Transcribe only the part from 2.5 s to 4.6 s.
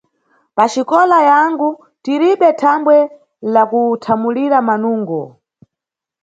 thambwe la kuthamulira